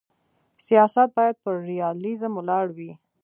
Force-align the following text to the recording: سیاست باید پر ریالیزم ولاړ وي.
سیاست 0.65 1.07
باید 1.15 1.35
پر 1.43 1.55
ریالیزم 1.69 2.31
ولاړ 2.35 2.65
وي. 2.77 2.91